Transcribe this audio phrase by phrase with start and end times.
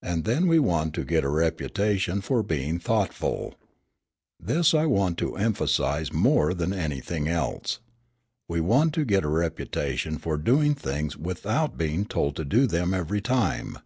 [0.00, 3.56] "And then we want to get a reputation for being thoughtful.
[4.38, 7.80] This I want to emphasise more than anything else.
[8.46, 12.94] We want to get a reputation for doing things without being told to do them
[12.94, 13.78] every time.